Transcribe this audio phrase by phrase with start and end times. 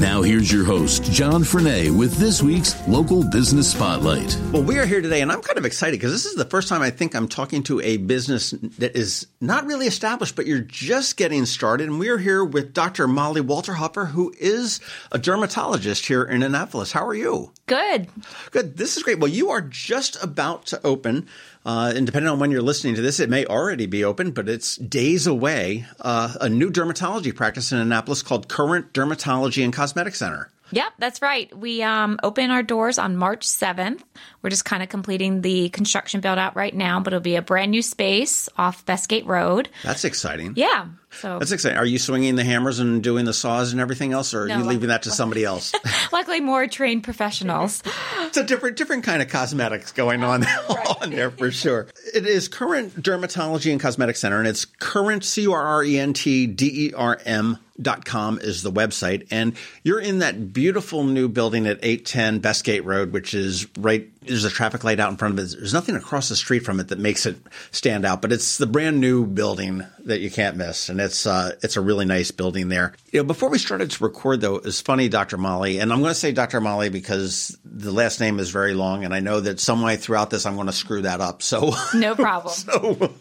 [0.00, 4.38] Now, here's your host, John Frenaye, with this week's Local Business Spotlight.
[4.52, 6.68] Well, we are here today, and I'm kind of excited because this is the first
[6.68, 10.60] time I think I'm talking to a business that is not really established, but you're
[10.60, 11.88] just getting started.
[11.88, 13.08] And we are here with Dr.
[13.08, 14.78] Molly Walterhoefer, who is
[15.10, 16.92] a dermatologist here in Annapolis.
[16.92, 17.52] How are you?
[17.66, 18.06] Good.
[18.52, 18.76] Good.
[18.76, 19.18] This is great.
[19.18, 21.26] Well, you are just about to open
[21.68, 24.48] uh, and depending on when you're listening to this, it may already be open, but
[24.48, 25.84] it's days away.
[26.00, 30.50] Uh, a new dermatology practice in Annapolis called Current Dermatology and Cosmetic Center.
[30.70, 31.54] Yep, that's right.
[31.54, 34.00] We um, open our doors on March 7th.
[34.40, 37.42] We're just kind of completing the construction build out right now, but it'll be a
[37.42, 39.68] brand new space off Bestgate Road.
[39.82, 40.54] That's exciting.
[40.56, 40.86] Yeah.
[41.10, 41.78] So That's exciting.
[41.78, 44.58] Are you swinging the hammers and doing the saws and everything else, or are No,
[44.58, 45.72] you leaving that to somebody else?
[46.12, 47.82] luckily more trained professionals.
[48.20, 50.44] it's a different different kind of cosmetics going on
[51.02, 51.88] on there for sure.
[52.14, 55.98] It is Current Dermatology and Cosmetic Center, and it's current C U R R E
[55.98, 60.52] N T D E R M dot com is the website and you're in that
[60.52, 65.10] beautiful new building at 810 Bestgate Road which is right there's a traffic light out
[65.10, 67.36] in front of it there's nothing across the street from it that makes it
[67.70, 71.52] stand out but it's the brand new building that you can't miss and it's uh,
[71.62, 74.80] it's a really nice building there you know before we started to record though it's
[74.80, 75.36] funny Dr.
[75.36, 76.60] Molly and I'm going to say Dr.
[76.60, 80.30] Molly because the last name is very long and I know that some way throughout
[80.30, 82.54] this I'm going to screw that up so No problem.
[82.54, 83.12] so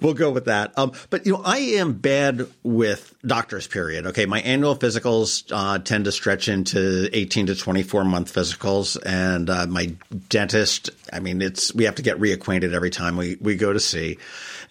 [0.00, 0.76] we'll go with that.
[0.78, 3.66] Um, but you know, I am bad with doctors.
[3.66, 4.06] Period.
[4.06, 8.96] Okay, my annual physicals uh, tend to stretch into eighteen to twenty four month physicals,
[9.04, 9.94] and uh, my
[10.28, 10.90] dentist.
[11.12, 14.18] I mean, it's we have to get reacquainted every time we we go to see,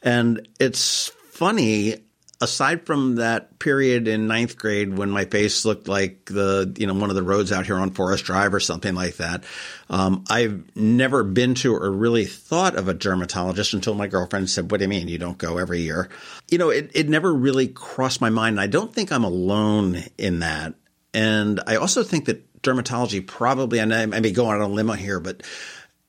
[0.02, 1.96] and it's funny
[2.40, 6.94] aside from that period in ninth grade when my face looked like the you know
[6.94, 9.44] one of the roads out here on Forest Drive or something like that,
[9.90, 14.72] um, I've never been to or really thought of a dermatologist until my girlfriend said,
[14.72, 16.10] "What do you mean you don't go every year?"
[16.50, 18.54] You know, it, it never really crossed my mind.
[18.54, 20.76] And I don't think I'm alone in that,
[21.14, 25.20] and I also think that dermatology probably, and I may go on a limb here,
[25.20, 25.44] but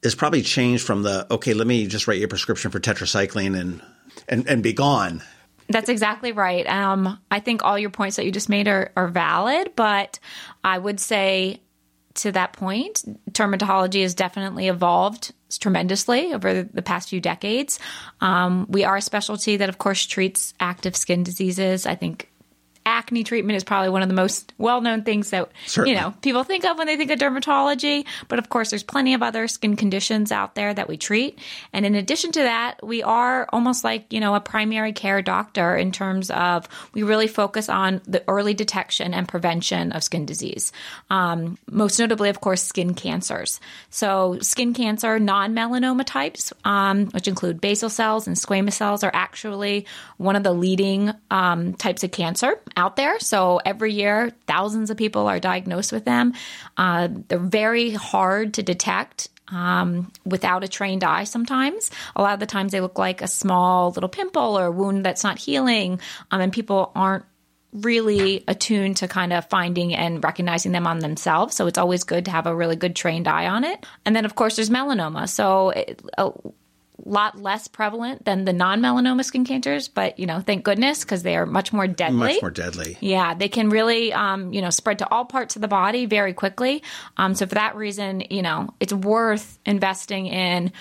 [0.02, 3.58] has probably changed from the okay, let me just write you a prescription for tetracycline
[3.58, 3.82] and
[4.28, 5.22] and and be gone
[5.68, 6.66] That's exactly right.
[6.66, 10.18] Um, I think all your points that you just made are, are valid, but
[10.64, 11.60] I would say
[12.14, 17.78] to that point, dermatology has definitely evolved tremendously over the past few decades.
[18.20, 21.86] Um, we are a specialty that, of course, treats active skin diseases.
[21.86, 22.30] I think
[22.88, 25.90] acne treatment is probably one of the most well-known things that Certainly.
[25.90, 28.06] you know people think of when they think of dermatology.
[28.28, 31.38] But of course there's plenty of other skin conditions out there that we treat.
[31.74, 35.76] And in addition to that we are almost like you know a primary care doctor
[35.76, 40.72] in terms of we really focus on the early detection and prevention of skin disease.
[41.10, 43.60] Um, most notably of course skin cancers.
[43.90, 49.84] So skin cancer non-melanoma types um, which include basal cells and squamous cells are actually
[50.16, 53.18] one of the leading um, types of cancer out there.
[53.20, 56.32] So every year, thousands of people are diagnosed with them.
[56.76, 59.28] Uh, they're very hard to detect.
[59.50, 63.26] Um, without a trained eye, sometimes a lot of the times they look like a
[63.26, 66.00] small little pimple or a wound that's not healing,
[66.30, 67.24] um, and people aren't
[67.72, 71.56] really attuned to kind of finding and recognizing them on themselves.
[71.56, 73.86] So it's always good to have a really good trained eye on it.
[74.04, 75.28] And then, of course, there's melanoma.
[75.28, 76.30] So it, a
[77.04, 81.36] lot less prevalent than the non-melanoma skin cancers, but you know, thank goodness because they
[81.36, 82.34] are much more deadly.
[82.34, 82.96] much more deadly.
[83.00, 86.34] Yeah, they can really, um, you know, spread to all parts of the body very
[86.34, 86.82] quickly.
[87.16, 90.72] Um, so for that reason, you know, it's worth investing in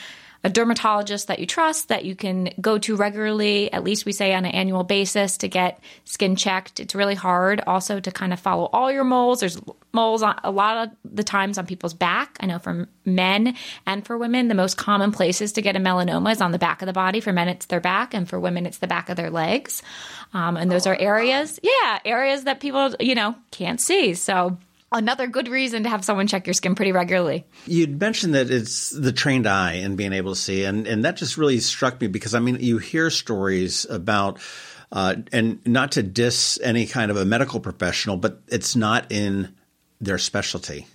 [0.43, 4.33] a dermatologist that you trust that you can go to regularly at least we say
[4.33, 6.79] on an annual basis to get skin checked.
[6.79, 9.39] It's really hard also to kind of follow all your moles.
[9.39, 9.59] There's
[9.93, 12.37] moles on a lot of the times on people's back.
[12.39, 13.55] I know for men
[13.85, 16.81] and for women the most common places to get a melanoma is on the back
[16.81, 17.19] of the body.
[17.19, 19.81] For men it's their back and for women it's the back of their legs.
[20.33, 24.13] Um, and those are areas yeah areas that people you know can't see.
[24.13, 24.57] So
[24.91, 28.89] another good reason to have someone check your skin pretty regularly You'd mentioned that it's
[28.91, 32.07] the trained eye and being able to see, and, and that just really struck me
[32.07, 34.39] because I mean, you hear stories about,
[34.91, 39.55] uh, and not to diss any kind of a medical professional, but it's not in
[39.99, 40.87] their specialty.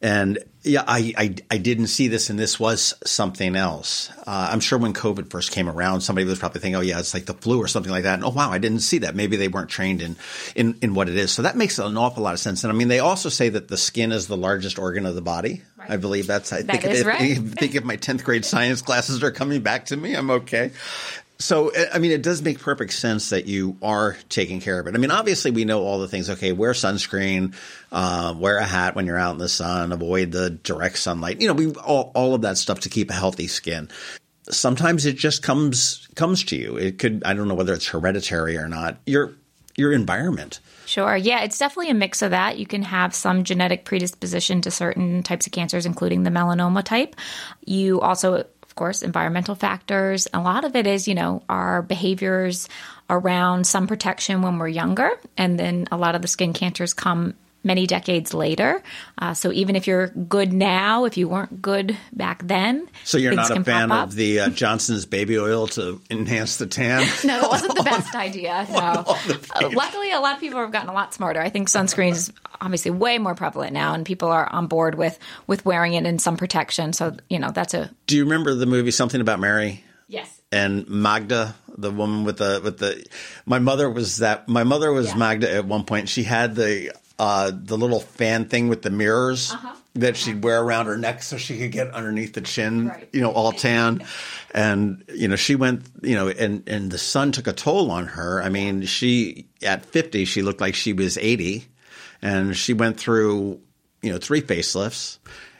[0.00, 4.10] And yeah, I, I, I didn't see this, and this was something else.
[4.26, 7.14] Uh, I'm sure when COVID first came around, somebody was probably thinking, "Oh yeah, it's
[7.14, 9.14] like the flu or something like that." And oh wow, I didn't see that.
[9.14, 10.16] Maybe they weren't trained in
[10.54, 11.32] in in what it is.
[11.32, 12.64] So that makes an awful lot of sense.
[12.64, 15.22] And I mean, they also say that the skin is the largest organ of the
[15.22, 15.62] body.
[15.76, 15.90] Right.
[15.90, 16.52] I believe that's.
[16.52, 17.22] I that think if, right.
[17.22, 20.72] if, think if my tenth grade science classes are coming back to me, I'm okay.
[21.42, 24.94] So, I mean, it does make perfect sense that you are taking care of it.
[24.94, 26.30] I mean, obviously, we know all the things.
[26.30, 27.54] Okay, wear sunscreen,
[27.90, 31.40] uh, wear a hat when you're out in the sun, avoid the direct sunlight.
[31.40, 33.88] You know, we all, all of that stuff to keep a healthy skin.
[34.50, 36.76] Sometimes it just comes comes to you.
[36.76, 38.98] It could I don't know whether it's hereditary or not.
[39.04, 39.32] Your
[39.76, 40.60] your environment.
[40.86, 41.16] Sure.
[41.16, 42.58] Yeah, it's definitely a mix of that.
[42.58, 47.16] You can have some genetic predisposition to certain types of cancers, including the melanoma type.
[47.64, 50.26] You also of course, environmental factors.
[50.32, 52.70] A lot of it is, you know, our behaviors
[53.10, 55.10] around sun protection when we're younger.
[55.36, 58.82] And then a lot of the skin cancers come many decades later.
[59.18, 63.34] Uh, so even if you're good now, if you weren't good back then, so you're
[63.34, 67.00] not a fan of the uh, Johnson's baby oil to enhance the tan.
[67.24, 68.66] no, that wasn't the best idea.
[68.70, 69.04] No.
[69.56, 71.40] Uh, luckily, a lot of people have gotten a lot smarter.
[71.40, 75.18] I think sunscreen is obviously way more prevalent now, and people are on board with
[75.46, 76.92] with wearing it in some protection.
[76.92, 77.90] So you know that's a.
[78.06, 79.84] Do you remember the movie Something About Mary?
[80.08, 80.40] Yes.
[80.50, 83.04] And Magda, the woman with the with the,
[83.46, 84.48] my mother was that.
[84.48, 85.16] My mother was yeah.
[85.16, 86.08] Magda at one point.
[86.10, 86.92] She had the
[87.22, 89.76] uh, the little fan thing with the mirrors uh-huh.
[89.94, 93.08] that she'd wear around her neck so she could get underneath the chin, right.
[93.12, 94.04] you know, all tan.
[94.52, 98.08] And, you know, she went, you know, and, and the sun took a toll on
[98.08, 98.42] her.
[98.42, 101.64] I mean, she, at 50, she looked like she was 80
[102.22, 103.60] and she went through,
[104.02, 105.18] you know, three facelifts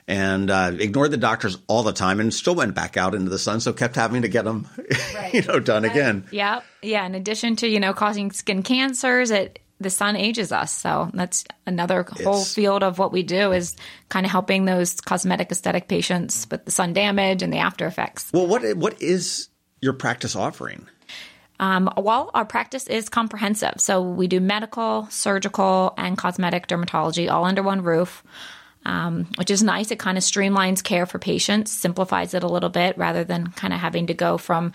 [0.09, 3.39] and uh, ignored the doctors all the time and still went back out into the
[3.39, 3.61] sun.
[3.61, 4.67] So kept having to get them,
[5.15, 5.33] right.
[5.33, 5.93] you know, done right.
[5.93, 6.27] again.
[6.33, 6.63] Yeah.
[6.83, 7.07] Yeah.
[7.07, 10.73] In addition to, you know, causing skin cancers, it, the sun ages us.
[10.73, 13.77] So that's another whole it's, field of what we do is
[14.09, 18.31] kind of helping those cosmetic aesthetic patients with the sun damage and the after effects.
[18.33, 19.49] Well, what what is
[19.81, 20.87] your practice offering?
[21.61, 23.75] Um, well, our practice is comprehensive.
[23.79, 28.23] So we do medical, surgical, and cosmetic dermatology all under one roof.
[28.85, 29.93] Um, which is nice.
[29.93, 33.73] It kind of streamlines care for patients, simplifies it a little bit rather than kind
[33.73, 34.73] of having to go from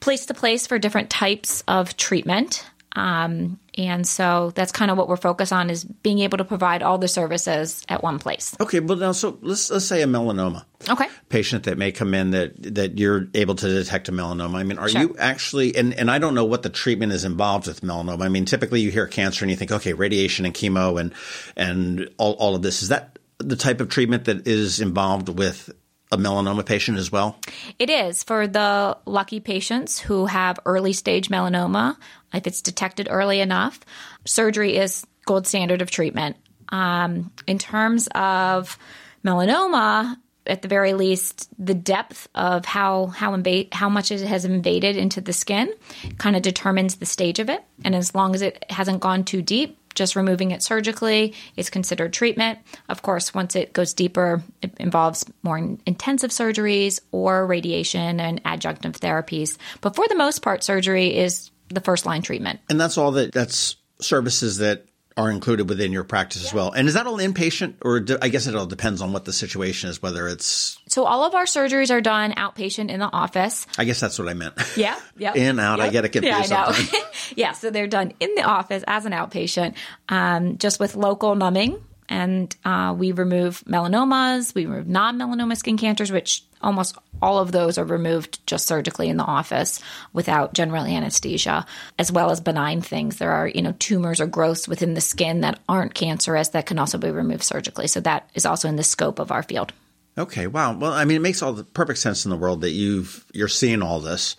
[0.00, 2.66] place to place for different types of treatment.
[2.94, 6.82] Um, and so that's kind of what we're focused on is being able to provide
[6.82, 8.54] all the services at one place.
[8.60, 10.64] Okay, well now so let's let's say a melanoma.
[10.88, 11.06] Okay.
[11.28, 14.56] Patient that may come in that that you're able to detect a melanoma.
[14.56, 15.00] I mean, are sure.
[15.00, 18.22] you actually and and I don't know what the treatment is involved with melanoma.
[18.22, 21.12] I mean, typically you hear cancer and you think, okay, radiation and chemo and
[21.56, 22.82] and all all of this.
[22.82, 25.70] Is that the type of treatment that is involved with
[26.12, 27.38] a melanoma patient as well?
[27.78, 31.96] It is for the lucky patients who have early stage melanoma.
[32.34, 33.80] If it's detected early enough,
[34.24, 36.36] surgery is gold standard of treatment.
[36.70, 38.78] Um, in terms of
[39.24, 40.16] melanoma,
[40.46, 43.40] at the very least, the depth of how how
[43.72, 45.72] how much it has invaded into the skin
[46.18, 47.62] kind of determines the stage of it.
[47.84, 52.12] And as long as it hasn't gone too deep, just removing it surgically is considered
[52.12, 52.58] treatment.
[52.88, 58.98] Of course, once it goes deeper, it involves more intensive surgeries or radiation and adjunctive
[58.98, 59.56] therapies.
[59.80, 62.60] But for the most part, surgery is the first line treatment.
[62.68, 66.48] And that's all that that's services that are included within your practice yeah.
[66.48, 66.72] as well.
[66.72, 69.32] And is that all inpatient, or do, I guess it all depends on what the
[69.32, 70.78] situation is, whether it's.
[70.88, 73.66] So all of our surgeries are done outpatient in the office.
[73.78, 74.54] I guess that's what I meant.
[74.76, 75.32] Yeah, yeah.
[75.36, 75.88] in out, yep.
[75.88, 76.50] I get it confused.
[76.50, 77.00] Yeah, I know.
[77.36, 79.76] yeah, so they're done in the office as an outpatient,
[80.08, 85.76] um, just with local numbing and uh, we remove melanomas, we remove non melanoma skin
[85.76, 89.80] cancers, which almost all of those are removed just surgically in the office
[90.12, 91.64] without general anesthesia,
[91.98, 93.16] as well as benign things.
[93.16, 96.78] There are, you know, tumors or growths within the skin that aren't cancerous that can
[96.78, 97.86] also be removed surgically.
[97.86, 99.72] So that is also in the scope of our field.
[100.16, 100.76] Okay, wow.
[100.76, 103.48] Well, I mean, it makes all the perfect sense in the world that you've you're
[103.48, 104.36] seeing all this,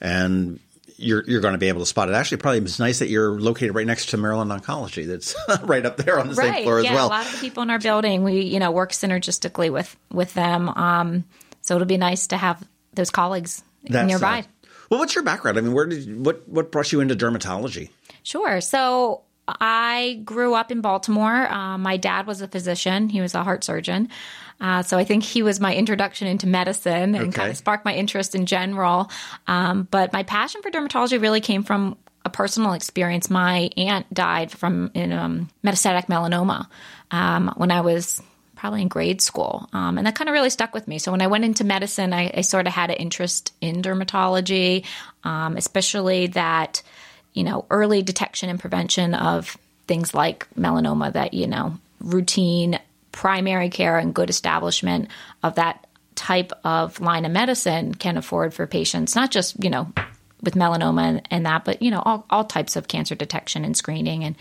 [0.00, 0.58] and
[0.96, 2.14] you're you're going to be able to spot it.
[2.14, 5.06] Actually, probably it's nice that you're located right next to Maryland Oncology.
[5.06, 6.54] That's right up there on the right.
[6.54, 7.06] same floor yeah, as well.
[7.06, 10.32] A lot of the people in our building, we you know work synergistically with with
[10.32, 10.70] them.
[10.70, 11.24] Um,
[11.68, 14.38] so it'll be nice to have those colleagues that's, nearby.
[14.38, 15.58] Uh, well, what's your background?
[15.58, 17.90] I mean, where did you, what what brought you into dermatology?
[18.22, 18.62] Sure.
[18.62, 21.46] So I grew up in Baltimore.
[21.46, 23.10] Uh, my dad was a physician.
[23.10, 24.08] He was a heart surgeon.
[24.62, 27.32] Uh, so I think he was my introduction into medicine and okay.
[27.32, 29.10] kind of sparked my interest in general.
[29.46, 33.28] Um, but my passion for dermatology really came from a personal experience.
[33.28, 36.66] My aunt died from in, um, metastatic melanoma
[37.10, 38.22] um, when I was
[38.58, 39.68] probably in grade school.
[39.72, 40.98] Um, and that kind of really stuck with me.
[40.98, 44.84] So when I went into medicine, I, I sort of had an interest in dermatology,
[45.22, 46.82] um, especially that,
[47.32, 52.80] you know, early detection and prevention of things like melanoma that, you know, routine
[53.12, 55.08] primary care and good establishment
[55.44, 55.86] of that
[56.16, 59.92] type of line of medicine can afford for patients, not just, you know,
[60.42, 63.76] with melanoma and, and that, but you know, all, all types of cancer detection and
[63.76, 64.36] screening and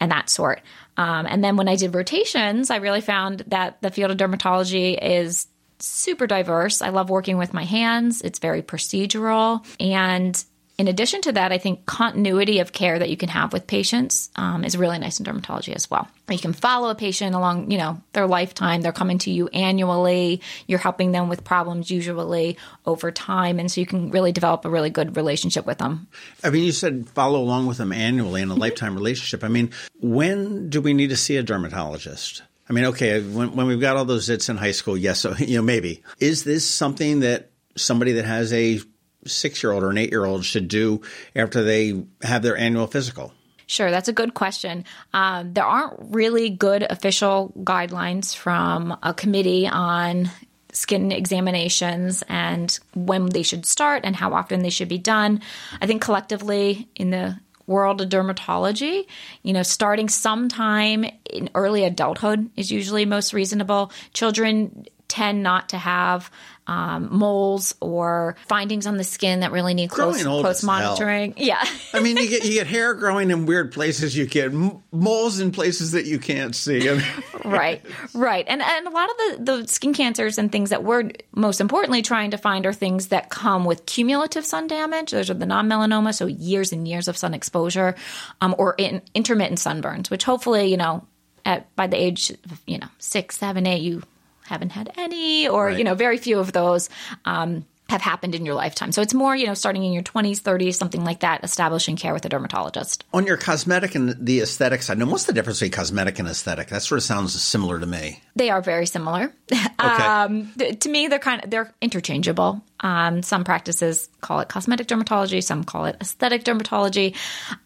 [0.00, 0.60] and that sort.
[0.96, 4.98] Um, and then when I did rotations, I really found that the field of dermatology
[5.00, 5.46] is
[5.78, 6.82] super diverse.
[6.82, 8.20] I love working with my hands.
[8.22, 10.42] It's very procedural and
[10.82, 14.30] in addition to that, I think continuity of care that you can have with patients
[14.34, 16.08] um, is really nice in dermatology as well.
[16.28, 18.80] You can follow a patient along, you know, their lifetime.
[18.82, 20.42] They're coming to you annually.
[20.66, 24.70] You're helping them with problems usually over time, and so you can really develop a
[24.70, 26.08] really good relationship with them.
[26.42, 29.44] I mean, you said follow along with them annually in a lifetime relationship.
[29.44, 29.70] I mean,
[30.00, 32.42] when do we need to see a dermatologist?
[32.68, 35.36] I mean, okay, when, when we've got all those zits in high school, yes, so,
[35.38, 36.02] you know, maybe.
[36.18, 38.80] Is this something that somebody that has a
[39.26, 41.00] six year old or an eight year old should do
[41.34, 43.32] after they have their annual physical?
[43.66, 44.84] Sure, that's a good question.
[45.14, 50.30] Um, there aren't really good official guidelines from a committee on
[50.72, 55.40] skin examinations and when they should start and how often they should be done.
[55.80, 59.06] I think collectively in the world of dermatology,
[59.42, 63.92] you know, starting sometime in early adulthood is usually most reasonable.
[64.12, 66.30] Children tend not to have
[66.66, 71.34] um, moles or findings on the skin that really need close, close monitoring.
[71.36, 71.46] Hell.
[71.46, 71.64] Yeah.
[71.92, 74.16] I mean, you get you get hair growing in weird places.
[74.16, 76.88] You get moles in places that you can't see.
[76.88, 77.04] I mean,
[77.44, 77.82] right,
[78.14, 81.60] right, and and a lot of the the skin cancers and things that we're most
[81.60, 85.10] importantly trying to find are things that come with cumulative sun damage.
[85.10, 87.96] Those are the non melanoma, so years and years of sun exposure,
[88.40, 91.04] um, or in intermittent sunburns, which hopefully you know
[91.44, 94.02] at by the age of, you know six, seven, eight, you
[94.46, 95.78] haven't had any, or right.
[95.78, 96.88] you know, very few of those.
[97.24, 98.90] Um, have happened in your lifetime.
[98.90, 102.12] So it's more, you know, starting in your 20s, 30s, something like that, establishing care
[102.12, 103.04] with a dermatologist.
[103.12, 106.68] On your cosmetic and the aesthetic side, now what's the difference between cosmetic and aesthetic?
[106.68, 108.20] That sort of sounds similar to me.
[108.34, 109.32] They are very similar.
[109.82, 110.04] Okay.
[110.04, 112.62] um, th- to me, they're kind of they're interchangeable.
[112.78, 117.16] Um, some practices call it cosmetic dermatology, some call it aesthetic dermatology.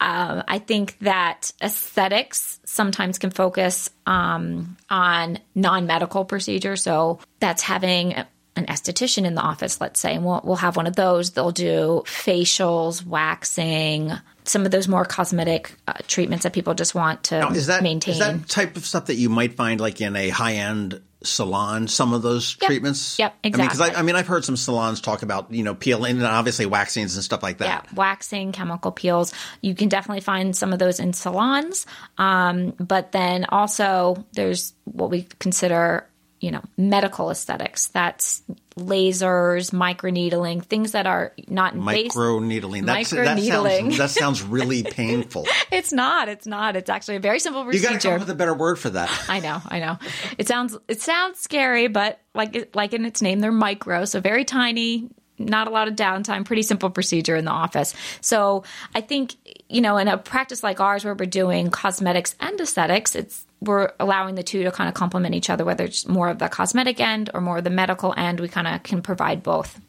[0.01, 6.83] Um, I think that aesthetics sometimes can focus um, on non medical procedures.
[6.83, 8.15] So that's having
[8.57, 11.31] an esthetician in the office, let's say, and we'll, we'll have one of those.
[11.31, 14.13] They'll do facials, waxing,
[14.49, 17.83] some of those more cosmetic uh, treatments that people just want to now, is that,
[17.83, 18.13] maintain.
[18.13, 21.89] Is that type of stuff that you might find like in a high end salon?
[21.89, 22.69] Some of those yep.
[22.69, 23.19] treatments.
[23.19, 23.83] Yep, exactly.
[23.83, 26.25] I mean, I, I, mean, I've heard some salons talk about you know peeling and
[26.25, 27.85] obviously waxings and stuff like that.
[27.85, 29.33] Yeah, waxing, chemical peels.
[29.61, 31.87] You can definitely find some of those in salons,
[32.19, 36.07] um, but then also there's what we consider
[36.41, 37.89] you know, medical aesthetics.
[37.89, 38.43] That's
[38.79, 41.75] lasers, microneedling, things that are not.
[41.75, 42.85] Microneedling.
[42.87, 45.47] That's, that, sounds, that sounds really painful.
[45.73, 46.29] it's not.
[46.29, 46.77] It's not.
[46.77, 47.87] It's actually a very simple procedure.
[47.87, 49.11] You got to come up with a better word for that.
[49.29, 49.61] I know.
[49.67, 49.99] I know.
[50.39, 54.45] It sounds it sounds scary, but like like in its name, they're micro, so very
[54.45, 55.09] tiny.
[55.39, 57.95] Not a lot of downtime, pretty simple procedure in the office.
[58.21, 58.65] So
[58.95, 59.35] I think,
[59.69, 63.93] you know, in a practice like ours where we're doing cosmetics and aesthetics, it's we're
[64.01, 67.01] allowing the two to kind of complement each other, whether it's more of the cosmetic
[67.01, 68.41] end or more of the medical end.
[68.41, 69.81] We kind of can provide both.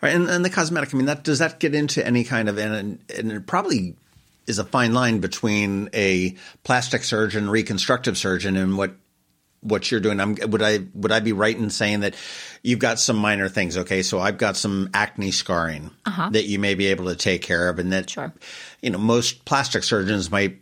[0.00, 2.58] Right, and, and the cosmetic, I mean, that does that get into any kind of,
[2.58, 3.94] and, and it probably
[4.46, 6.34] is a fine line between a
[6.64, 8.94] plastic surgeon, reconstructive surgeon, and what
[9.60, 10.20] what you're doing.
[10.20, 12.14] I'm, would I would I be right in saying that
[12.62, 13.76] you've got some minor things?
[13.76, 16.30] Okay, so I've got some acne scarring uh-huh.
[16.30, 18.32] that you may be able to take care of, and that sure.
[18.82, 20.60] you know most plastic surgeons might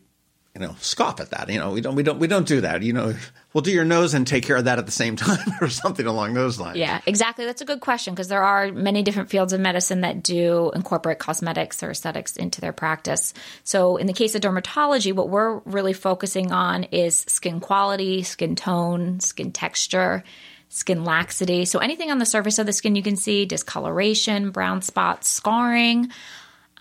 [0.55, 1.49] you know, scoff at that.
[1.49, 2.83] You know, we don't, we don't, we don't do that.
[2.83, 3.15] You know,
[3.53, 6.07] we'll do your nose and take care of that at the same time, or something
[6.07, 6.79] along those lines.
[6.79, 7.45] Yeah, exactly.
[7.45, 11.19] That's a good question because there are many different fields of medicine that do incorporate
[11.19, 13.35] cosmetics or aesthetics into their practice.
[13.65, 18.55] So, in the case of dermatology, what we're really focusing on is skin quality, skin
[18.55, 20.23] tone, skin texture.
[20.71, 21.67] Skin laxity.
[21.67, 26.11] So, anything on the surface of the skin you can see discoloration, brown spots, scarring,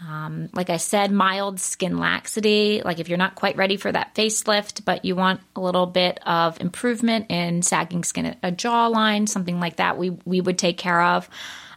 [0.02, 2.82] um, like I said, mild skin laxity.
[2.84, 6.20] Like if you're not quite ready for that facelift, but you want a little bit
[6.26, 11.02] of improvement in sagging skin, a jawline, something like that, we we would take care
[11.02, 11.30] of.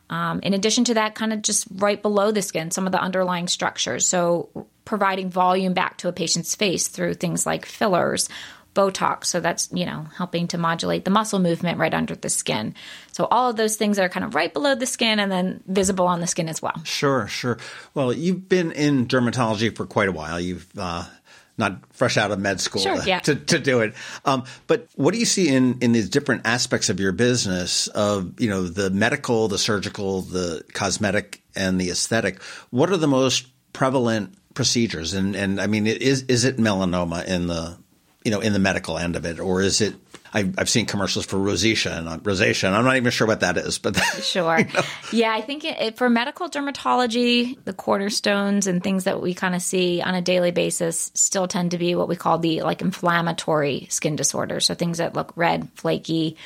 [0.08, 3.00] Um, in addition to that, kind of just right below the skin, some of the
[3.00, 4.06] underlying structures.
[4.06, 8.28] So providing volume back to a patient's face through things like fillers
[8.76, 9.24] Botox.
[9.24, 12.74] So that's, you know, helping to modulate the muscle movement right under the skin.
[13.12, 16.06] So all of those things are kind of right below the skin and then visible
[16.06, 16.80] on the skin as well.
[16.84, 17.58] Sure, sure.
[17.94, 20.38] Well, you've been in dermatology for quite a while.
[20.38, 21.06] You've, uh,
[21.58, 23.18] not fresh out of med school sure, to, yeah.
[23.20, 23.94] to, to, do it.
[24.24, 28.38] Um, but what do you see in, in these different aspects of your business of,
[28.40, 32.42] you know, the medical, the surgical, the cosmetic, and the aesthetic?
[32.70, 35.14] What are the most prevalent procedures?
[35.14, 37.78] And, and I mean, is, is it melanoma in the
[38.26, 39.94] you know, in the medical end of it, or is it?
[40.34, 43.56] I've, I've seen commercials for rosacea and rosacea, and I'm not even sure what that
[43.56, 44.82] is, but sure, you know.
[45.12, 49.54] yeah, I think it, it, for medical dermatology, the cornerstones and things that we kind
[49.54, 52.82] of see on a daily basis still tend to be what we call the like
[52.82, 54.66] inflammatory skin disorders.
[54.66, 56.36] So things that look red, flaky,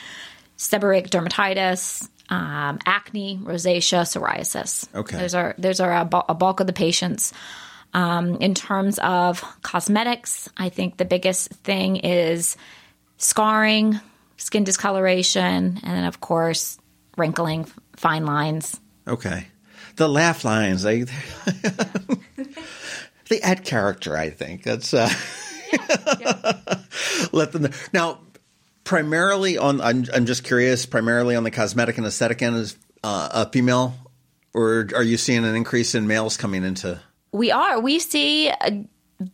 [0.58, 4.86] seborrheic dermatitis, um, acne, rosacea, psoriasis.
[4.94, 7.32] Okay, those are those are a, a bulk of the patients.
[7.92, 12.56] Um, in terms of cosmetics, I think the biggest thing is
[13.16, 14.00] scarring,
[14.36, 16.78] skin discoloration, and then of course
[17.16, 17.66] wrinkling,
[17.96, 18.78] fine lines.
[19.08, 19.46] Okay,
[19.96, 21.02] the laugh lines they
[23.28, 24.16] they add character.
[24.16, 24.94] I think that's.
[24.94, 25.10] Uh,
[25.72, 26.52] yeah, yeah.
[27.32, 27.70] Let them know.
[27.92, 28.20] now
[28.84, 29.80] primarily on.
[29.80, 30.86] I'm, I'm just curious.
[30.86, 33.94] Primarily on the cosmetic and aesthetic end is uh, a female,
[34.54, 37.00] or are you seeing an increase in males coming into?
[37.32, 37.80] We are.
[37.80, 38.84] We see a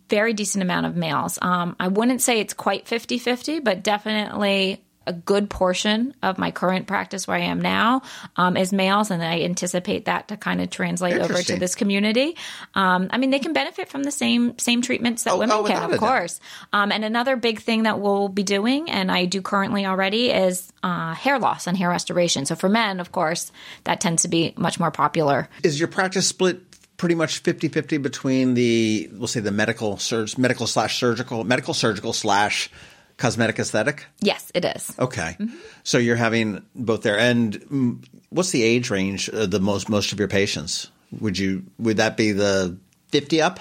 [0.09, 1.39] very decent amount of males.
[1.41, 6.51] Um, I wouldn't say it's quite 50 50, but definitely a good portion of my
[6.51, 8.03] current practice where I am now
[8.37, 12.37] um, is males, and I anticipate that to kind of translate over to this community.
[12.75, 15.65] Um, I mean, they can benefit from the same same treatments that oh, women oh,
[15.65, 16.41] can, of course.
[16.73, 20.73] Um, and another big thing that we'll be doing, and I do currently already, is
[20.83, 22.45] uh, hair loss and hair restoration.
[22.45, 23.53] So for men, of course,
[23.85, 25.49] that tends to be much more popular.
[25.63, 26.66] Is your practice split
[26.97, 32.13] pretty much 50-50 between the we'll say the medical surg- medical slash surgical medical surgical
[32.13, 32.71] slash
[33.17, 34.07] cosmetic aesthetic?
[34.21, 34.95] Yes, it is.
[34.99, 35.37] Okay.
[35.39, 35.57] Mm-hmm.
[35.85, 37.19] So you're having both there.
[37.19, 40.91] And what's the age range of the most most of your patients?
[41.21, 42.77] Would you would that be the
[43.09, 43.61] 50 up?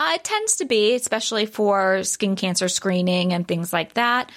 [0.00, 4.30] Uh, it tends to be, especially for skin cancer screening and things like that.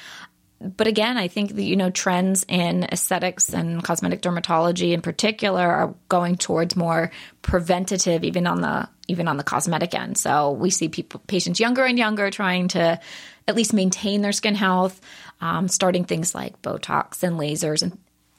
[0.62, 5.62] But again, I think that, you know, trends in aesthetics and cosmetic dermatology in particular
[5.62, 10.18] are going towards more preventative, even on the even on the cosmetic end.
[10.18, 13.00] So we see people patients younger and younger trying to
[13.48, 15.01] at least maintain their skin health,
[15.41, 17.98] um, starting things like Botox and lasers and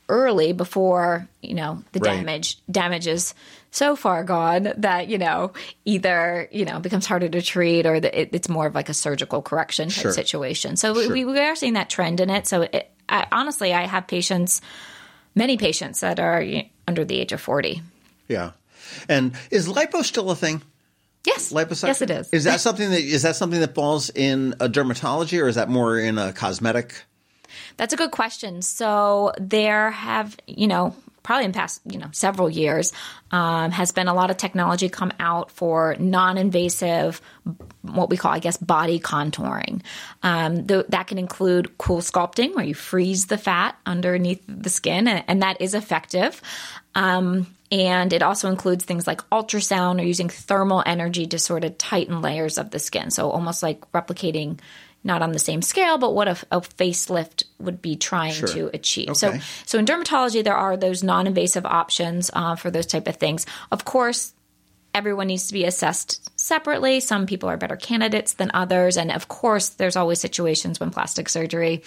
[0.09, 2.17] early before you know the right.
[2.17, 3.35] damage damage is
[3.73, 5.53] so far gone that you know
[5.85, 8.95] either you know becomes harder to treat or the, it, it's more of like a
[8.95, 10.13] surgical correction type sure.
[10.13, 10.77] situation.
[10.77, 11.13] So sure.
[11.13, 12.47] we, we are seeing that trend in it.
[12.47, 14.61] So it, I, honestly, I have patients,
[15.35, 16.45] many patients that are
[16.87, 17.83] under the age of forty.
[18.29, 18.53] Yeah,
[19.09, 20.63] and is lipo still a thing?
[21.25, 21.53] Yes.
[21.53, 21.87] Liposuction?
[21.87, 22.31] Yes, it is.
[22.33, 25.69] Is that something that is that something that falls in a dermatology or is that
[25.69, 26.95] more in a cosmetic?
[27.77, 28.63] That's a good question.
[28.63, 32.93] So there have, you know, probably in past, you know, several years,
[33.31, 37.21] um, has been a lot of technology come out for non-invasive,
[37.83, 39.83] what we call, I guess, body contouring.
[40.23, 45.09] Um, th- that can include cool sculpting, where you freeze the fat underneath the skin,
[45.09, 46.41] and, and that is effective.
[46.95, 51.79] Um, and it also includes things like ultrasound or using thermal energy to sort of
[51.79, 53.11] tighten layers of the skin.
[53.11, 54.59] So almost like replicating
[55.05, 58.49] not on the same scale, but what a, a facelift would be trying sure.
[58.49, 59.11] to achieve.
[59.11, 59.15] Okay.
[59.15, 63.47] So, so in dermatology, there are those non-invasive options uh, for those type of things.
[63.71, 64.33] Of course,
[64.95, 67.01] everyone needs to be assessed separately.
[67.01, 71.29] Some people are better candidates than others, and of course, there's always situations when plastic
[71.29, 71.83] surgery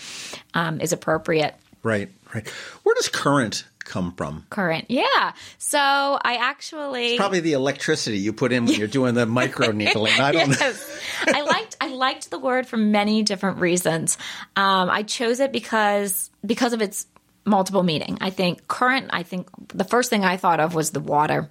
[0.53, 1.55] um, is appropriate.
[1.83, 2.47] Right, right.
[2.83, 4.45] Where does current come from?
[4.49, 5.33] Current, yeah.
[5.57, 9.71] So I actually it's probably the electricity you put in when you're doing the micro
[9.71, 10.19] needling.
[10.19, 10.59] I don't yes.
[11.25, 11.33] know.
[11.33, 14.17] I liked I liked the word for many different reasons.
[14.55, 17.07] Um, I chose it because because of its
[17.45, 18.17] multiple meaning.
[18.21, 19.11] I think current.
[19.11, 21.49] I think the first thing I thought of was the water.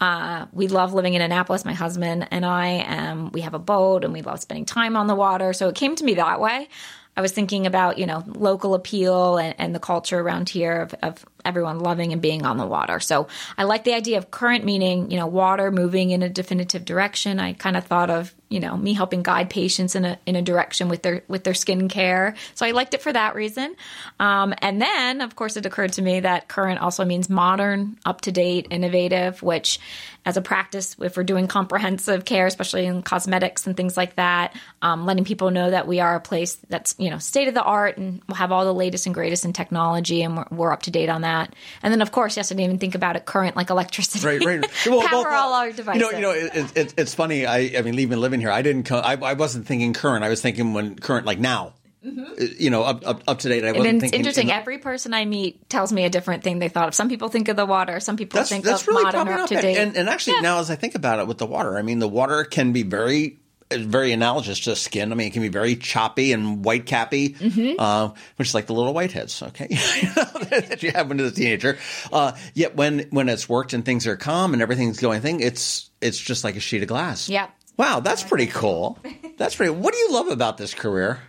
[0.00, 1.64] Uh, we love living in Annapolis.
[1.64, 5.06] My husband and I, um, we have a boat, and we love spending time on
[5.06, 5.52] the water.
[5.52, 6.68] So it came to me that way.
[7.16, 10.94] I was thinking about, you know, local appeal and, and the culture around here of,
[11.02, 13.00] of, everyone loving and being on the water.
[13.00, 16.84] So I like the idea of current meaning, you know, water moving in a definitive
[16.84, 17.38] direction.
[17.38, 20.42] I kind of thought of, you know, me helping guide patients in a in a
[20.42, 22.34] direction with their with their skin care.
[22.54, 23.74] So I liked it for that reason.
[24.20, 28.20] Um, and then, of course, it occurred to me that current also means modern, up
[28.22, 29.80] to date, innovative, which
[30.24, 34.54] as a practice, if we're doing comprehensive care, especially in cosmetics and things like that,
[34.80, 37.62] um, letting people know that we are a place that's you know state of the
[37.62, 40.82] art and we'll have all the latest and greatest in technology, and we're, we're, up
[40.82, 41.31] to date on that.
[41.32, 43.24] And then, of course, yes, I didn't even think about it.
[43.24, 44.86] Current, like electricity, right, right.
[44.86, 46.02] Well, Power well, all our devices.
[46.02, 47.46] You know, you know, it, it, it's funny.
[47.46, 48.90] I, I mean, even living here, I didn't.
[48.90, 50.24] I, I wasn't thinking current.
[50.24, 51.74] I was thinking when current, like now.
[52.04, 52.44] Mm-hmm.
[52.58, 53.64] You know, up, up, up to date.
[53.64, 54.42] I wasn't and it's thinking, interesting.
[54.44, 56.94] In the, Every person I meet tells me a different thing they thought of.
[56.94, 58.00] Some people think of the water.
[58.00, 59.76] Some people that's, think that's of really modern or up to date.
[59.76, 60.40] And, and actually, yeah.
[60.40, 62.82] now as I think about it with the water, I mean, the water can be
[62.82, 63.38] very
[63.80, 65.12] very analogous to skin.
[65.12, 67.74] I mean, it can be very choppy and white cappy, mm-hmm.
[67.78, 69.66] uh, which is like the little whiteheads, okay,
[70.50, 71.78] that you have when you're a teenager.
[72.12, 75.90] Uh, yet when when it's worked and things are calm and everything's going thing, it's
[76.00, 77.28] it's just like a sheet of glass.
[77.28, 77.48] Yeah.
[77.76, 78.98] Wow, that's pretty cool.
[79.38, 79.72] That's pretty.
[79.72, 81.20] What do you love about this career?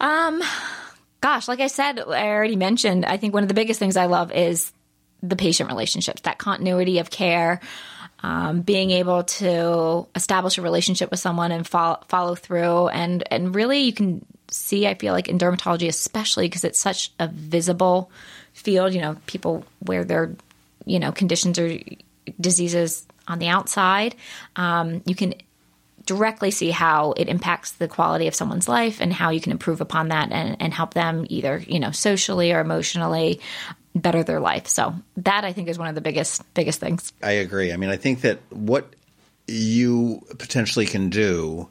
[0.00, 0.42] Um,
[1.20, 4.06] gosh, like I said, I already mentioned, I think one of the biggest things I
[4.06, 4.72] love is
[5.22, 7.60] the patient relationships, that continuity of care.
[8.22, 12.88] Um, being able to establish a relationship with someone and follow, follow through.
[12.88, 17.10] And and really you can see i feel like in dermatology especially because it's such
[17.18, 18.10] a visible
[18.52, 18.94] field.
[18.94, 20.34] You know people wear their
[20.84, 21.78] you know conditions or
[22.40, 24.14] diseases on the outside.
[24.56, 25.34] Um, you can
[26.04, 29.80] directly see how it impacts the quality of someone's life and how you can improve
[29.80, 33.40] upon that and, and help them either you know socially or emotionally
[33.94, 37.32] better their life so that i think is one of the biggest biggest things I
[37.32, 37.72] agree.
[37.72, 38.94] I mean, I think that what
[39.46, 41.68] you potentially can do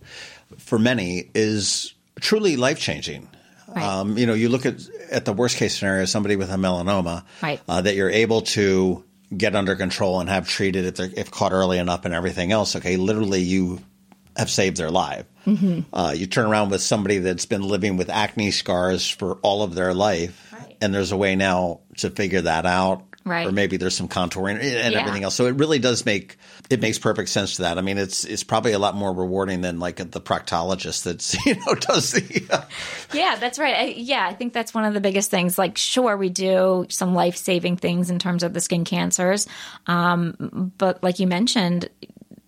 [0.58, 3.28] for many is truly life changing.
[3.68, 3.84] Right.
[3.84, 4.76] Um, you know, you look at
[5.10, 7.60] at the worst case scenario, somebody with a melanoma, Right.
[7.68, 9.04] uh, that you're able to
[9.36, 12.76] get under control and have treated if, they're- if caught early enough and everything else.
[12.76, 13.80] Okay, literally, you
[14.36, 15.26] have saved their life.
[15.48, 15.82] Mm-hmm.
[15.94, 19.74] Uh, you turn around with somebody that's been living with acne scars for all of
[19.76, 20.51] their life.
[20.82, 23.04] And there's a way now to figure that out.
[23.24, 23.46] Right.
[23.46, 25.00] Or maybe there's some contouring and Yeah.
[25.00, 25.36] everything else.
[25.36, 26.38] So it really does make
[26.72, 27.78] it makes perfect sense to that.
[27.78, 31.54] I mean, it's it's probably a lot more rewarding than like the proctologist that's you
[31.56, 32.44] know does the.
[32.50, 32.63] Uh,
[33.13, 33.76] Yeah, that's right.
[33.76, 35.60] I, yeah, I think that's one of the biggest things.
[35.60, 39.46] Like, sure, we do some life saving things in terms of the skin cancers,
[39.86, 41.89] um, but like you mentioned,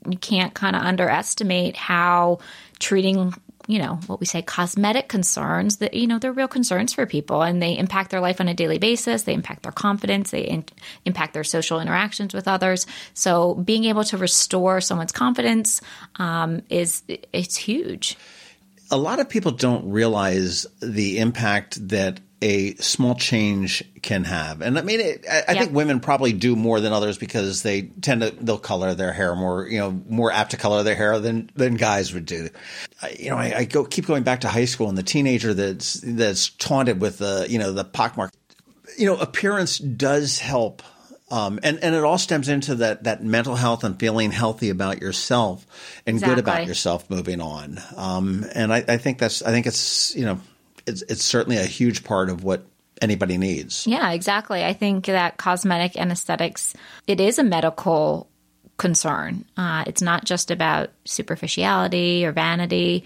[0.10, 2.39] you can't kind of underestimate how
[2.80, 3.32] treating
[3.67, 7.41] you know what we say cosmetic concerns that you know they're real concerns for people
[7.41, 9.23] and they impact their life on a daily basis.
[9.23, 10.32] They impact their confidence.
[10.32, 10.65] They in,
[11.06, 12.86] impact their social interactions with others.
[13.13, 15.82] So being able to restore someone's confidence
[16.15, 18.17] um, is it's huge.
[18.91, 24.62] A lot of people don't realize the impact that a small change can have.
[24.62, 25.60] And I mean, it, I, I Yeah.
[25.62, 29.34] think women probably do more than others because they tend to they'll color their hair
[29.34, 32.49] more, you know, more apt to color their hair than than guys would do.
[33.01, 35.53] I, you know, I, I go keep going back to high school and the teenager
[35.53, 38.32] that's that's taunted with the you know the pockmark.
[38.97, 40.84] You know, appearance does help.
[41.32, 45.01] Um, and, and it all stems into that, that mental health and feeling healthy about
[45.01, 45.65] yourself
[46.06, 47.79] and good about yourself moving on.
[47.95, 50.39] Um, and I, I think that's I think it's you know
[50.86, 52.65] it's it's certainly a huge part of what
[53.02, 53.86] anybody needs.
[53.88, 54.63] Yeah, exactly.
[54.63, 56.74] I think that cosmetic and aesthetics,
[57.08, 58.30] it is a medical
[58.78, 59.46] concern.
[59.58, 63.04] Uh, it's not just about superficiality or vanity.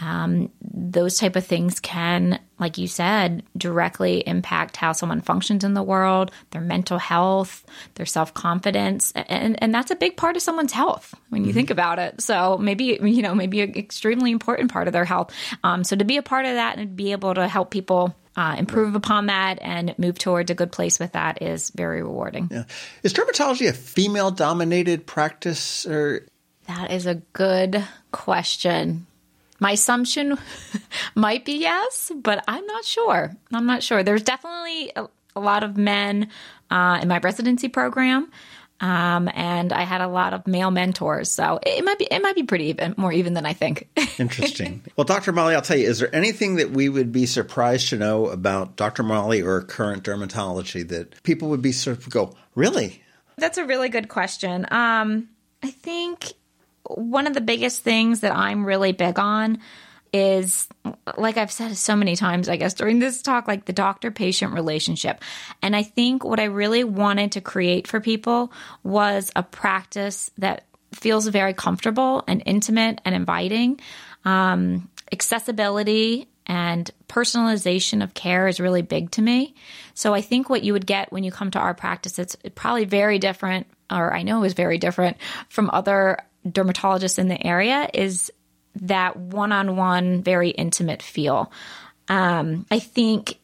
[0.00, 5.74] Um, those type of things can, like you said, directly impact how someone functions in
[5.74, 10.42] the world, their mental health, their self confidence, and and that's a big part of
[10.42, 12.20] someone's health when you think about it.
[12.20, 15.32] So maybe you know maybe an extremely important part of their health.
[15.64, 18.54] Um, so to be a part of that and be able to help people uh,
[18.58, 22.48] improve upon that and move towards a good place with that is very rewarding.
[22.50, 22.64] Yeah.
[23.02, 26.26] Is dermatology a female dominated practice or
[26.66, 27.82] That is a good
[28.12, 29.06] question.
[29.58, 30.38] My assumption
[31.14, 33.34] might be yes, but I'm not sure.
[33.52, 34.02] I'm not sure.
[34.02, 36.28] There's definitely a, a lot of men
[36.70, 38.30] uh, in my residency program.
[38.78, 42.34] Um, and I had a lot of male mentors, so it might be it might
[42.34, 43.88] be pretty even, more even than I think.
[44.18, 44.82] interesting?
[44.96, 45.32] well, Dr.
[45.32, 48.76] Molly, I'll tell you, is there anything that we would be surprised to know about
[48.76, 49.02] Dr.
[49.02, 53.02] Molly or current dermatology that people would be sort of go, really?
[53.38, 54.66] That's a really good question.
[54.70, 55.30] Um,
[55.62, 56.34] I think
[56.88, 59.58] one of the biggest things that I'm really big on
[60.12, 60.68] is,
[61.16, 64.54] like I've said so many times, I guess, during this talk, like the doctor patient
[64.54, 65.22] relationship.
[65.62, 70.64] And I think what I really wanted to create for people was a practice that
[70.94, 73.80] feels very comfortable and intimate and inviting.
[74.24, 79.54] Um, accessibility and personalization of care is really big to me.
[79.94, 82.84] So I think what you would get when you come to our practice, it's probably
[82.84, 85.16] very different, or I know is very different
[85.48, 88.30] from other dermatologists in the area, is
[88.76, 91.50] that one on one, very intimate feel.
[92.08, 93.38] Um, I think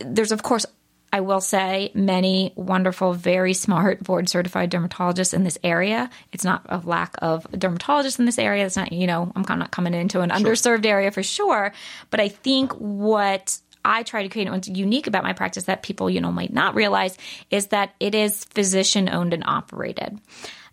[0.00, 0.66] there's, of course,
[1.12, 6.10] I will say many wonderful, very smart board certified dermatologists in this area.
[6.32, 8.66] It's not a lack of dermatologists in this area.
[8.66, 11.72] It's not, you know, I'm kind of coming into an underserved area for sure.
[12.10, 16.10] But I think what I try to create what's unique about my practice that people,
[16.10, 17.16] you know, might not realize
[17.50, 20.20] is that it is physician owned and operated.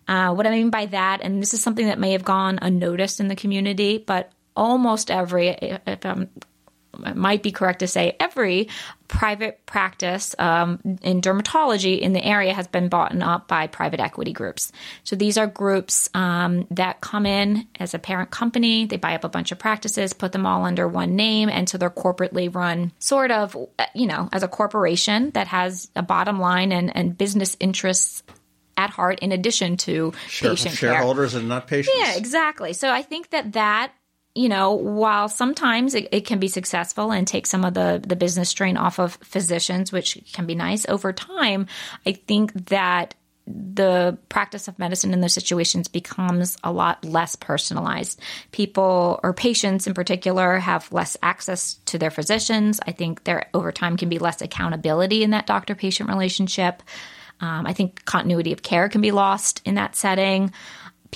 [0.08, 3.20] Uh, what I mean by that, and this is something that may have gone unnoticed
[3.20, 6.30] in the community, but almost every, if I'm
[7.04, 8.68] it might be correct to say every
[9.08, 14.32] private practice um, in dermatology in the area has been bought up by private equity
[14.32, 14.72] groups.
[15.04, 18.86] So these are groups um, that come in as a parent company.
[18.86, 21.78] They buy up a bunch of practices, put them all under one name, and so
[21.78, 23.56] they're corporately run, sort of,
[23.94, 28.22] you know, as a corporation that has a bottom line and, and business interests
[28.76, 30.92] at heart, in addition to Share- patient care.
[30.92, 31.96] shareholders and not patients.
[31.98, 32.72] Yeah, exactly.
[32.72, 33.92] So I think that that
[34.36, 38.16] you know, while sometimes it, it, can be successful and take some of the, the
[38.16, 41.66] business strain off of physicians, which can be nice over time,
[42.04, 43.14] I think that
[43.46, 48.20] the practice of medicine in those situations becomes a lot less personalized.
[48.50, 52.80] People or patients in particular have less access to their physicians.
[52.86, 56.82] I think there over time can be less accountability in that doctor patient relationship.
[57.40, 60.52] Um, I think continuity of care can be lost in that setting.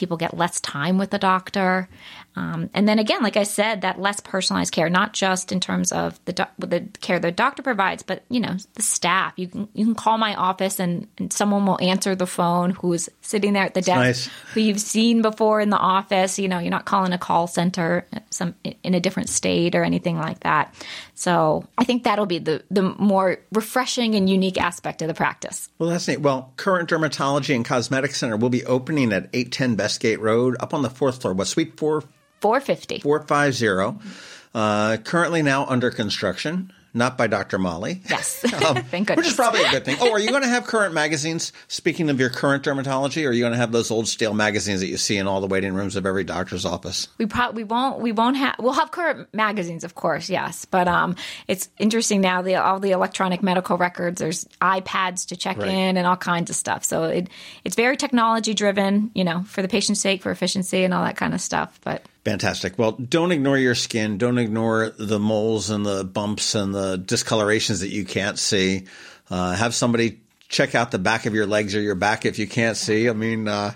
[0.01, 1.89] People get less time with the doctor.
[2.37, 5.93] Um, and then again, like I said, that less personalized care, not just in terms
[5.93, 9.35] of the do- the care the doctor provides, but you know the staff.
[9.37, 13.11] You can you can call my office and, and someone will answer the phone who's
[13.21, 14.31] sitting there at the desk, nice.
[14.55, 16.39] who you've seen before in the office.
[16.39, 20.17] You know, you're not calling a call center some in a different state or anything
[20.17, 20.75] like that.
[21.15, 25.69] So I think that'll be the the more refreshing and unique aspect of the practice.
[25.79, 26.21] Well, that's neat.
[26.21, 30.83] Well, current dermatology and cosmetic center will be opening at 810 Bestgate Road, up on
[30.83, 31.35] the fourth floor.
[31.35, 32.03] What suite four?
[32.41, 33.01] 450.
[33.01, 34.11] 450.
[34.55, 37.59] Uh, currently now under construction not by Dr.
[37.59, 38.01] Molly.
[38.09, 38.45] Yes.
[38.65, 39.17] um, Thank goodness.
[39.17, 39.97] Which is probably a good thing.
[40.01, 41.53] Oh, are you going to have current magazines?
[41.69, 44.89] Speaking of your current dermatology, are you going to have those old stale magazines that
[44.89, 47.09] you see in all the waiting rooms of every doctor's office?
[47.19, 50.65] We probably we won't we won't have we'll have current magazines, of course, yes.
[50.65, 54.21] But um, it's interesting now the all the electronic medical records.
[54.21, 55.69] There's iPads to check right.
[55.69, 56.85] in and all kinds of stuff.
[56.85, 57.29] So it
[57.65, 61.17] it's very technology driven, you know, for the patient's sake, for efficiency, and all that
[61.17, 61.79] kind of stuff.
[61.83, 62.79] But Fantastic.
[62.79, 64.19] Well, don't ignore your skin.
[64.19, 68.85] Don't ignore the moles and the bumps and the discolorations that you can't see.
[69.31, 72.47] Uh, have somebody check out the back of your legs or your back if you
[72.47, 73.09] can't see.
[73.09, 73.73] I mean, uh,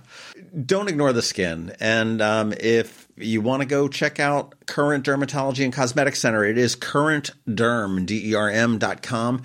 [0.67, 1.75] don't ignore the skin.
[1.81, 6.59] And um, if you want to go check out Current Dermatology and Cosmetic Center, it
[6.59, 9.43] is currentderm, D-E-R-M dot com.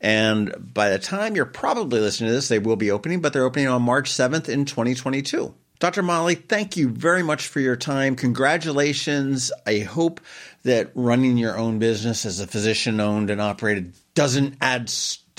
[0.00, 3.44] And by the time you're probably listening to this, they will be opening, but they're
[3.44, 5.52] opening on March 7th in 2022.
[5.78, 6.02] Dr.
[6.02, 8.16] Molly, thank you very much for your time.
[8.16, 9.52] Congratulations.
[9.64, 10.20] I hope
[10.64, 14.92] that running your own business as a physician owned and operated doesn't add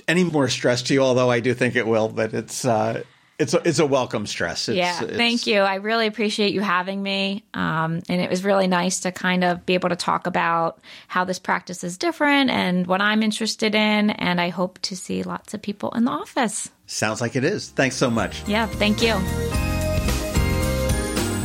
[0.07, 3.03] any more stress to you, although I do think it will, but it's, uh,
[3.37, 4.69] it's a, it's a welcome stress.
[4.69, 5.59] It's, yeah, it's, thank you.
[5.59, 7.43] I really appreciate you having me.
[7.53, 11.25] Um, and it was really nice to kind of be able to talk about how
[11.25, 14.09] this practice is different and what I'm interested in.
[14.09, 16.69] And I hope to see lots of people in the office.
[16.85, 17.69] Sounds like it is.
[17.69, 18.47] Thanks so much.
[18.47, 19.68] Yeah, thank you.